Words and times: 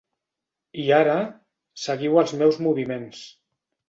I 0.83 0.85
ara, 0.99 1.17
seguiu 1.81 2.17
els 2.21 2.33
meus 2.39 2.57
moviments. 2.69 3.21